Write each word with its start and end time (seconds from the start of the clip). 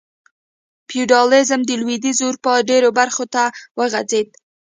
فیوډالېزم 0.89 1.61
د 1.65 1.71
لوېدیځې 1.81 2.23
اروپا 2.27 2.53
ډېرو 2.69 2.89
برخو 2.99 3.25
ته 3.33 3.43
وغځېد. 3.77 4.27